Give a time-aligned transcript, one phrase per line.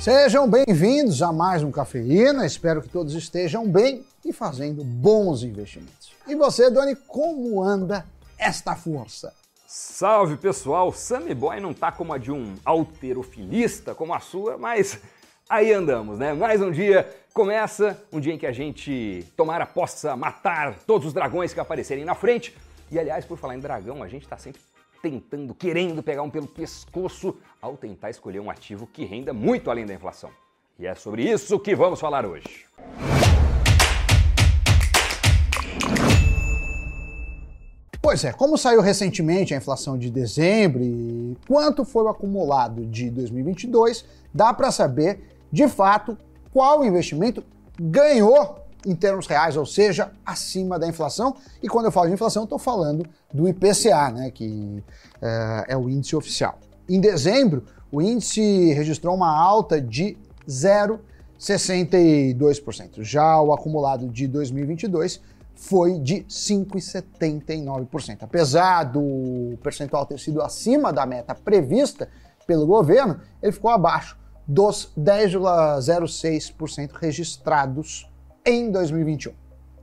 [0.00, 2.46] Sejam bem-vindos a mais um Cafeína.
[2.46, 6.12] Espero que todos estejam bem e fazendo bons investimentos.
[6.26, 8.06] E você, Doni, como anda
[8.38, 9.34] esta força?
[9.66, 14.98] Salve pessoal, Sammy Boy não tá como a de um alterofilista como a sua, mas
[15.46, 16.32] aí andamos, né?
[16.32, 21.12] Mais um dia começa, um dia em que a gente tomara possa matar todos os
[21.12, 22.56] dragões que aparecerem na frente.
[22.90, 24.62] E aliás, por falar em dragão, a gente tá sempre
[25.02, 29.86] tentando, querendo pegar um pelo pescoço ao tentar escolher um ativo que renda muito além
[29.86, 30.30] da inflação.
[30.78, 32.66] E é sobre isso que vamos falar hoje.
[38.02, 43.10] Pois é, como saiu recentemente a inflação de dezembro e quanto foi o acumulado de
[43.10, 45.20] 2022, dá para saber
[45.52, 46.16] de fato
[46.52, 47.44] qual investimento
[47.78, 51.34] ganhou em termos reais, ou seja, acima da inflação.
[51.62, 54.84] E quando eu falo de inflação, estou falando do IPCA, né, que
[55.20, 56.58] é, é o índice oficial.
[56.88, 60.16] Em dezembro, o índice registrou uma alta de
[60.48, 63.02] 0,62%.
[63.02, 65.20] Já o acumulado de 2022
[65.54, 68.18] foi de 5,79%.
[68.22, 72.08] Apesar do percentual ter sido acima da meta prevista
[72.46, 78.09] pelo governo, ele ficou abaixo dos 10,06% registrados
[78.44, 79.32] em 2021.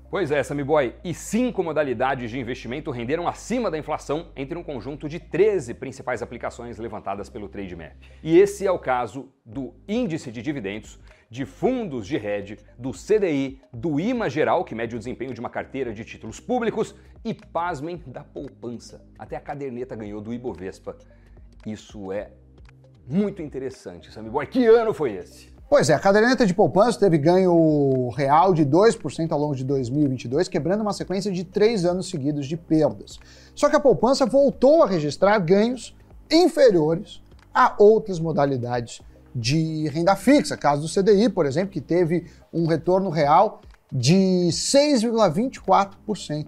[0.09, 4.63] Pois é, Sammy Boy, e cinco modalidades de investimento renderam acima da inflação entre um
[4.63, 7.94] conjunto de 13 principais aplicações levantadas pelo TradeMap.
[8.23, 10.97] E esse é o caso do índice de dividendos,
[11.30, 15.50] de fundos de hedge, do CDI, do IMA geral, que mede o desempenho de uma
[15.50, 19.05] carteira de títulos públicos, e pasmem da poupança.
[19.19, 20.97] Até a caderneta ganhou do Ibovespa.
[21.66, 22.31] Isso é
[23.05, 24.47] muito interessante, Sammy Boy.
[24.47, 25.56] Que ano foi esse?
[25.70, 30.48] Pois é, a caderneta de poupança teve ganho real de 2% ao longo de 2022,
[30.48, 33.20] quebrando uma sequência de três anos seguidos de perdas.
[33.54, 35.94] Só que a poupança voltou a registrar ganhos
[36.32, 37.22] inferiores
[37.54, 39.02] a outras modalidades
[39.36, 43.59] de renda fixa, caso do CDI, por exemplo, que teve um retorno real
[43.92, 46.48] de 6,24%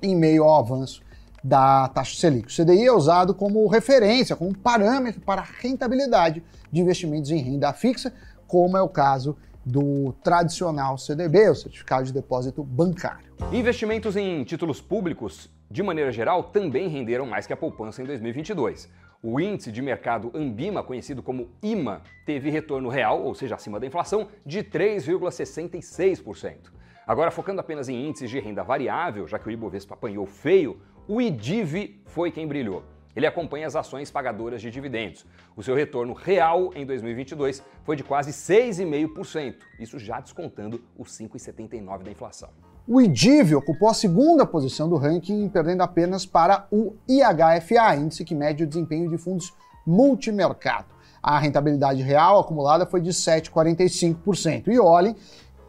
[0.00, 1.02] em meio ao avanço
[1.42, 2.48] da taxa Selic.
[2.48, 7.72] O CDI é usado como referência, como parâmetro para a rentabilidade de investimentos em renda
[7.72, 8.12] fixa,
[8.46, 13.32] como é o caso do tradicional CDB, o Certificado de Depósito Bancário.
[13.52, 18.88] Investimentos em títulos públicos, de maneira geral, também renderam mais que a poupança em 2022.
[19.22, 23.86] O índice de mercado Ambima, conhecido como IMA, teve retorno real, ou seja, acima da
[23.86, 26.72] inflação, de 3,66%.
[27.06, 31.20] Agora, focando apenas em índices de renda variável, já que o Ibovespa apanhou feio, o
[31.20, 32.84] IDIV foi quem brilhou.
[33.14, 35.26] Ele acompanha as ações pagadoras de dividendos.
[35.54, 42.02] O seu retorno real em 2022 foi de quase 6,5%, isso já descontando os 5,79%
[42.02, 42.48] da inflação.
[42.88, 48.34] O IDIV ocupou a segunda posição do ranking, perdendo apenas para o IHFA, índice que
[48.34, 49.52] mede o desempenho de fundos
[49.86, 50.86] multimercado.
[51.22, 54.68] A rentabilidade real acumulada foi de 7,45%.
[54.68, 55.14] E olhem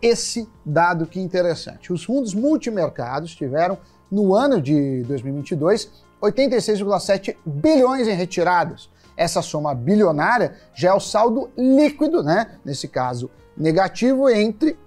[0.02, 1.94] esse dado que interessante.
[1.94, 3.78] Os fundos multimercados tiveram
[4.14, 8.90] no ano de 2022 86,7 bilhões em retiradas.
[9.18, 12.60] Essa soma bilionária já é o saldo líquido, né?
[12.64, 14.78] Nesse caso, negativo entre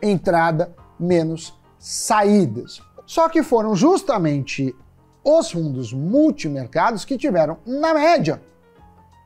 [0.00, 2.80] entrada menos saídas.
[3.04, 4.74] Só que foram justamente
[5.22, 8.42] os fundos multimercados que tiveram, na média,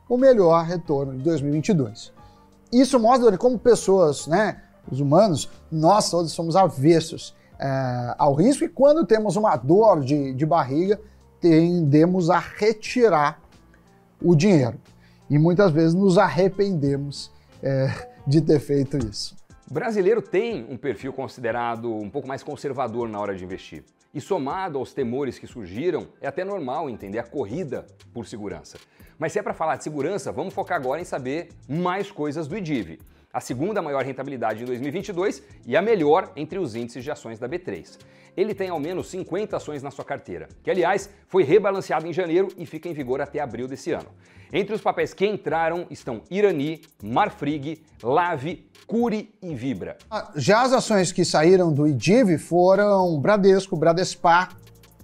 [0.08, 2.12] o melhor retorno de 2022.
[2.72, 8.68] Isso mostra como pessoas, né, os humanos, nós todos somos avessos é, ao risco e
[8.68, 11.00] quando temos uma dor de, de barriga,
[11.40, 13.40] tendemos a retirar
[14.22, 14.78] o dinheiro.
[15.28, 17.30] E muitas vezes nos arrependemos
[17.62, 17.88] é,
[18.26, 19.36] de ter feito isso.
[19.70, 23.84] O brasileiro tem um perfil considerado um pouco mais conservador na hora de investir.
[24.14, 28.78] E somado aos temores que surgiram, é até normal entender a corrida por segurança.
[29.18, 32.56] Mas se é para falar de segurança, vamos focar agora em saber mais coisas do
[32.56, 32.98] IDIV
[33.32, 37.48] a segunda maior rentabilidade em 2022 e a melhor entre os índices de ações da
[37.48, 37.98] B3.
[38.36, 42.48] Ele tem ao menos 50 ações na sua carteira, que aliás foi rebalanceado em janeiro
[42.56, 44.08] e fica em vigor até abril desse ano.
[44.52, 49.98] Entre os papéis que entraram estão Irani, Marfrig, Lave, Curi e Vibra.
[50.10, 54.56] Ah, já as ações que saíram do IDIV foram Bradesco, Bradespar,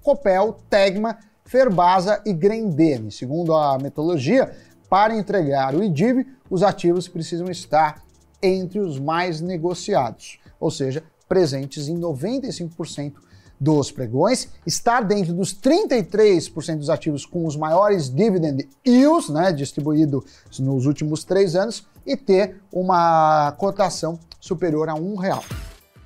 [0.02, 3.10] Copel, Tegma, Ferbasa e Grendene.
[3.10, 4.56] Segundo a metodologia,
[4.88, 8.03] para entregar o IDIV, os ativos precisam estar
[8.44, 13.14] entre os mais negociados, ou seja, presentes em 95%
[13.58, 20.24] dos pregões, estar dentro dos 33% dos ativos com os maiores dividend yields, né, distribuído
[20.58, 25.42] nos últimos três anos, e ter uma cotação superior a um real.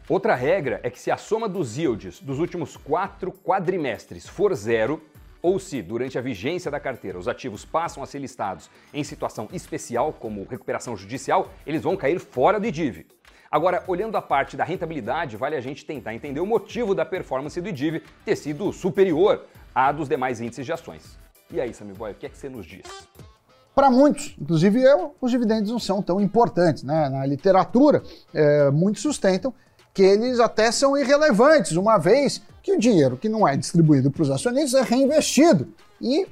[0.08, 5.02] Outra regra é que se a soma dos yields dos últimos quatro quadrimestres for zero,
[5.42, 9.48] ou se, durante a vigência da carteira, os ativos passam a ser listados em situação
[9.52, 13.06] especial, como recuperação judicial, eles vão cair fora do IDIV.
[13.50, 17.58] Agora, olhando a parte da rentabilidade, vale a gente tentar entender o motivo da performance
[17.60, 21.18] do IDIV ter sido superior à dos demais índices de ações.
[21.50, 22.82] E aí, Sammy Boy, o que é que você nos diz?
[23.74, 26.82] Para muitos, inclusive eu, os dividendos não são tão importantes.
[26.82, 27.08] Né?
[27.08, 28.02] Na literatura,
[28.34, 29.54] é, muitos sustentam
[29.94, 34.22] que eles até são irrelevantes, uma vez que o dinheiro que não é distribuído para
[34.22, 35.68] os acionistas é reinvestido.
[35.98, 36.26] E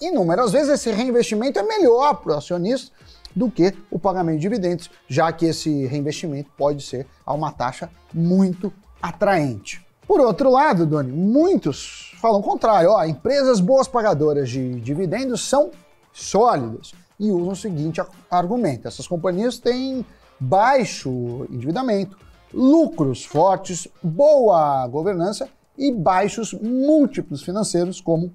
[0.00, 2.92] inúmeras vezes esse reinvestimento é melhor para o acionista
[3.34, 7.90] do que o pagamento de dividendos, já que esse reinvestimento pode ser a uma taxa
[8.14, 9.84] muito atraente.
[10.06, 12.90] Por outro lado, Doni, muitos falam o contrário.
[12.90, 15.70] Ó, empresas boas pagadoras de dividendos são
[16.12, 18.00] sólidas e usam o seguinte
[18.30, 20.06] argumento: essas companhias têm
[20.38, 22.16] baixo endividamento,
[22.52, 28.32] lucros fortes, boa governança e baixos múltiplos financeiros, como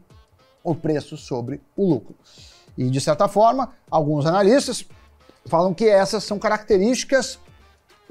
[0.63, 2.15] o preço sobre o lucro.
[2.77, 4.85] E, de certa forma, alguns analistas
[5.45, 7.39] falam que essas são características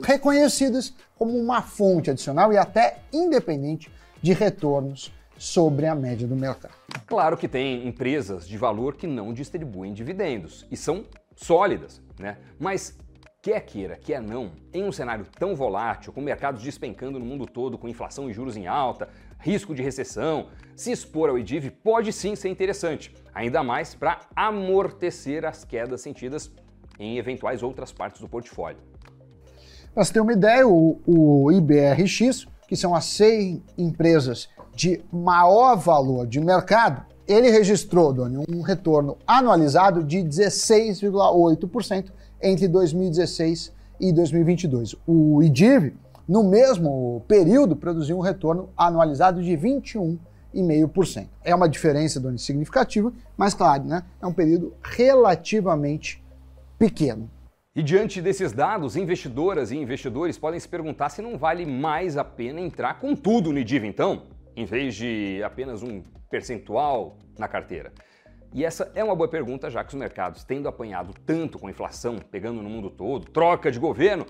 [0.02, 3.90] reconhecidas como uma fonte adicional e até independente
[4.22, 6.74] de retornos sobre a média do mercado.
[7.06, 12.38] Claro que tem empresas de valor que não distribuem dividendos e são sólidas, né?
[12.58, 12.96] Mas
[13.46, 17.78] quer queira, quer não, em um cenário tão volátil, com mercados despencando no mundo todo,
[17.78, 19.08] com inflação e juros em alta,
[19.38, 25.44] risco de recessão, se expor ao IDIV pode sim ser interessante, ainda mais para amortecer
[25.44, 26.50] as quedas sentidas
[26.98, 28.80] em eventuais outras partes do portfólio.
[29.94, 35.76] Para você ter uma ideia, o, o IBRX, que são as 100 empresas de maior
[35.76, 42.10] valor de mercado, ele registrou, Doni, um retorno anualizado de 16,8%
[42.42, 44.96] entre 2016 e 2022.
[45.06, 45.94] O IDIV
[46.28, 51.28] no mesmo período, produziu um retorno anualizado de 21,5%.
[51.44, 56.22] É uma diferença do significativa, mas claro, né, é um período relativamente
[56.78, 57.30] pequeno.
[57.74, 62.24] E diante desses dados, investidoras e investidores podem se perguntar se não vale mais a
[62.24, 64.22] pena entrar com tudo no IDIV então,
[64.56, 67.92] em vez de apenas um percentual na carteira.
[68.52, 72.18] E essa é uma boa pergunta, já que os mercados, tendo apanhado tanto com inflação,
[72.18, 74.26] pegando no mundo todo, troca de governo,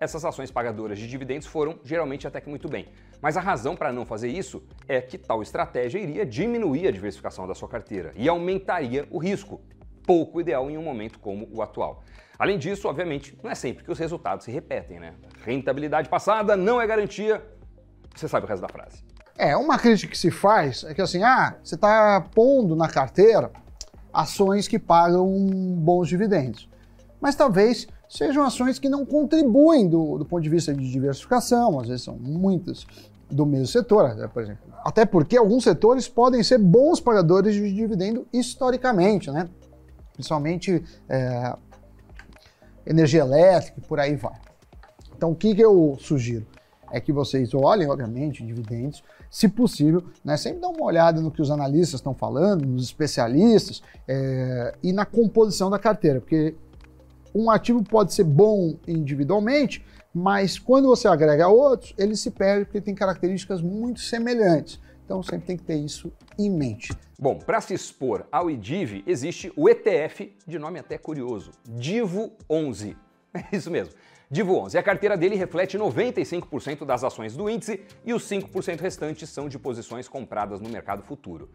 [0.00, 2.88] essas ações pagadoras de dividendos foram geralmente até que muito bem.
[3.20, 7.46] Mas a razão para não fazer isso é que tal estratégia iria diminuir a diversificação
[7.46, 9.60] da sua carteira e aumentaria o risco,
[10.06, 12.02] pouco ideal em um momento como o atual.
[12.38, 15.14] Além disso, obviamente, não é sempre que os resultados se repetem, né?
[15.44, 17.44] Rentabilidade passada não é garantia.
[18.14, 19.04] Você sabe o resto da frase.
[19.40, 23.50] É, uma crítica que se faz é que assim, ah, você está pondo na carteira
[24.12, 25.26] ações que pagam
[25.78, 26.68] bons dividendos.
[27.18, 31.88] Mas talvez sejam ações que não contribuem do, do ponto de vista de diversificação, às
[31.88, 32.86] vezes são muitas
[33.30, 34.62] do mesmo setor, né, por exemplo.
[34.84, 39.48] Até porque alguns setores podem ser bons pagadores de dividendo historicamente, né?
[40.12, 41.56] Principalmente é,
[42.84, 44.38] energia elétrica e por aí vai.
[45.16, 46.46] Então, o que, que eu sugiro?
[46.90, 51.40] É que vocês olhem, obviamente, dividendos, se possível, né, sempre dá uma olhada no que
[51.40, 56.54] os analistas estão falando, nos especialistas é, e na composição da carteira, porque
[57.34, 62.80] um ativo pode ser bom individualmente, mas quando você agrega outros, ele se perde porque
[62.80, 64.80] tem características muito semelhantes.
[65.04, 66.92] Então sempre tem que ter isso em mente.
[67.18, 72.96] Bom, para se expor ao IDIV, existe o ETF, de nome até curioso, Divo 11.
[73.32, 73.94] É isso mesmo.
[74.32, 74.78] Divo 11.
[74.78, 79.58] A carteira dele reflete 95% das ações do índice e os 5% restantes são de
[79.58, 81.50] posições compradas no mercado futuro.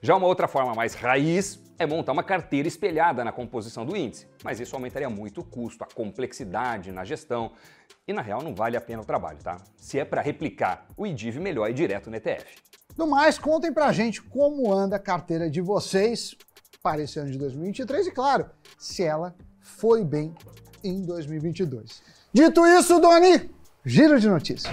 [0.00, 4.28] Já uma outra forma mais raiz é montar uma carteira espelhada na composição do índice,
[4.44, 7.50] mas isso aumentaria muito o custo, a complexidade na gestão
[8.06, 9.56] e na real não vale a pena o trabalho, tá?
[9.76, 12.46] Se é para replicar o IDIV, melhor ir direto no ETF.
[12.96, 16.36] No mais, contem pra gente como anda a carteira de vocês
[16.80, 20.32] para esse ano de 2023 e, claro, se ela foi bem
[20.84, 22.19] em 2022.
[22.32, 23.50] Dito isso, Doni,
[23.84, 24.72] giro de notícias.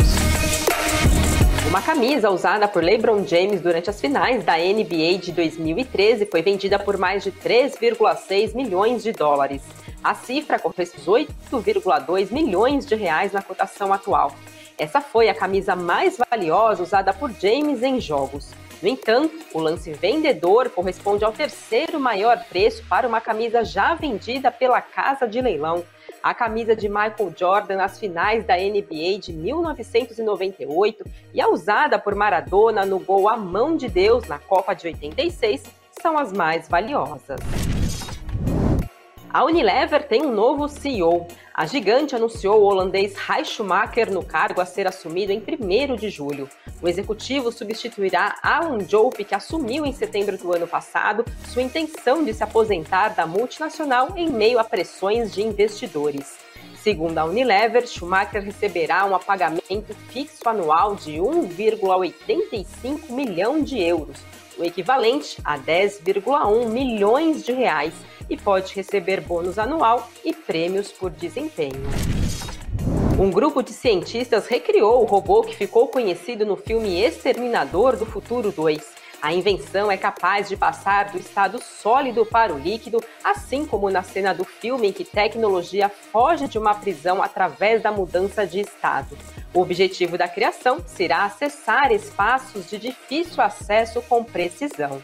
[1.67, 6.77] Uma camisa usada por LeBron James durante as finais da NBA de 2013 foi vendida
[6.77, 9.63] por mais de 3,6 milhões de dólares.
[10.03, 14.35] A cifra corresponde a 8,2 milhões de reais na cotação atual.
[14.77, 18.51] Essa foi a camisa mais valiosa usada por James em jogos.
[18.83, 24.51] No entanto, o lance vendedor corresponde ao terceiro maior preço para uma camisa já vendida
[24.51, 25.83] pela casa de leilão
[26.21, 32.15] a camisa de Michael Jordan nas finais da NBA de 1998 e a usada por
[32.15, 35.63] Maradona no gol A Mão de Deus na Copa de 86
[36.01, 37.66] são as mais valiosas.
[39.29, 41.27] A Unilever tem um novo CEO.
[41.53, 46.09] A gigante anunciou o holandês Rai Schumacher no cargo a ser assumido em 1 de
[46.09, 46.47] julho.
[46.81, 52.33] O executivo substituirá Alan Jope, que assumiu em setembro do ano passado sua intenção de
[52.33, 56.37] se aposentar da multinacional em meio a pressões de investidores.
[56.81, 64.19] Segundo a Unilever, Schumacher receberá um pagamento fixo anual de 1,85 milhão de euros,
[64.57, 67.93] o equivalente a 10,1 milhões de reais
[68.29, 71.81] e pode receber bônus anual e prêmios por desempenho.
[73.19, 78.51] Um grupo de cientistas recriou o robô que ficou conhecido no filme Exterminador do Futuro
[78.51, 78.96] 2.
[79.19, 84.03] A invenção é capaz de passar do estado sólido para o líquido, assim como na
[84.03, 89.17] cena do filme em que tecnologia foge de uma prisão através da mudança de estado.
[89.51, 95.01] O objetivo da criação será acessar espaços de difícil acesso com precisão.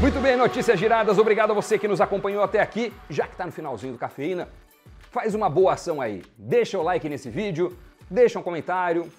[0.00, 1.18] Muito bem, notícias giradas.
[1.18, 2.92] Obrigado a você que nos acompanhou até aqui.
[3.10, 4.48] Já que está no finalzinho do Cafeína,
[5.10, 6.22] faz uma boa ação aí.
[6.38, 7.76] Deixa o like nesse vídeo,
[8.08, 9.10] deixa um comentário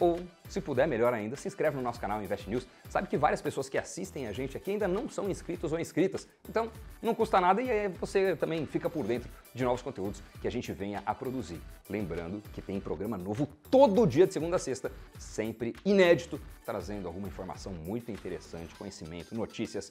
[0.00, 0.18] ou,
[0.52, 2.66] se puder, melhor ainda, se inscreve no nosso canal Invest News.
[2.88, 6.28] Sabe que várias pessoas que assistem a gente aqui ainda não são inscritos ou inscritas.
[6.48, 10.50] Então, não custa nada e você também fica por dentro de novos conteúdos que a
[10.50, 11.60] gente venha a produzir.
[11.88, 17.28] Lembrando que tem programa novo todo dia de segunda a sexta, sempre inédito, trazendo alguma
[17.28, 19.90] informação muito interessante, conhecimento, notícias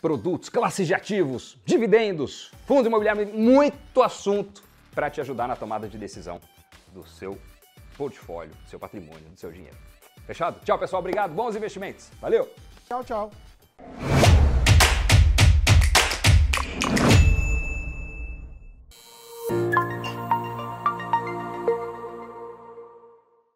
[0.00, 4.62] produtos, classes de ativos, dividendos, fundo imobiliário, muito assunto
[4.94, 6.40] para te ajudar na tomada de decisão
[6.92, 7.38] do seu
[8.00, 9.76] portfólio, do seu patrimônio, do seu dinheiro.
[10.26, 10.58] Fechado?
[10.64, 11.00] Tchau, pessoal.
[11.00, 11.34] Obrigado.
[11.34, 12.08] Bons investimentos.
[12.18, 12.48] Valeu.
[12.88, 13.30] Tchau, tchau.